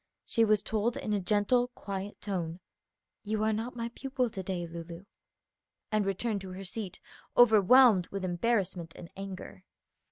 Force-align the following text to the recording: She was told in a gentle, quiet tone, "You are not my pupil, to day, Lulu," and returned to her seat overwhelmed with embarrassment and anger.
She 0.25 0.43
was 0.43 0.63
told 0.63 0.97
in 0.97 1.13
a 1.13 1.19
gentle, 1.19 1.67
quiet 1.75 2.19
tone, 2.21 2.59
"You 3.21 3.43
are 3.43 3.53
not 3.53 3.75
my 3.75 3.89
pupil, 3.89 4.31
to 4.31 4.41
day, 4.41 4.65
Lulu," 4.65 5.05
and 5.91 6.07
returned 6.07 6.41
to 6.41 6.53
her 6.53 6.63
seat 6.63 6.99
overwhelmed 7.37 8.07
with 8.07 8.25
embarrassment 8.25 8.93
and 8.95 9.11
anger. 9.15 9.63